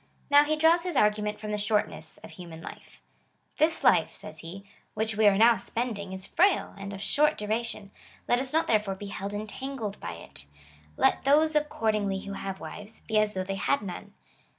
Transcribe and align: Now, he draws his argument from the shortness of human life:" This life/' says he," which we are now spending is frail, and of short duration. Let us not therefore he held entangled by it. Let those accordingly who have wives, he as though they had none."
Now, 0.31 0.43
he 0.43 0.55
draws 0.55 0.81
his 0.81 0.95
argument 0.95 1.39
from 1.39 1.51
the 1.51 1.59
shortness 1.59 2.17
of 2.23 2.31
human 2.31 2.59
life:" 2.63 3.03
This 3.59 3.83
life/' 3.83 4.11
says 4.11 4.39
he," 4.39 4.65
which 4.95 5.15
we 5.15 5.27
are 5.27 5.37
now 5.37 5.57
spending 5.57 6.11
is 6.11 6.25
frail, 6.25 6.73
and 6.75 6.91
of 6.91 6.99
short 6.99 7.37
duration. 7.37 7.91
Let 8.27 8.39
us 8.39 8.51
not 8.51 8.65
therefore 8.65 8.97
he 8.99 9.09
held 9.09 9.31
entangled 9.35 9.99
by 9.99 10.13
it. 10.13 10.47
Let 10.97 11.23
those 11.23 11.55
accordingly 11.55 12.21
who 12.21 12.33
have 12.33 12.59
wives, 12.59 13.03
he 13.07 13.19
as 13.19 13.35
though 13.35 13.43
they 13.43 13.53
had 13.53 13.83
none." 13.83 14.15